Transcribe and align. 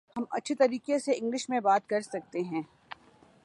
ہم 0.15 0.23
اچھے 0.31 0.55
طریقے 0.55 0.97
سے 0.99 1.11
انگلش 1.11 1.47
میں 1.49 1.59
بات 1.59 1.87
کر 1.89 2.01
سکتے 2.01 2.41
ہیں 2.41 2.61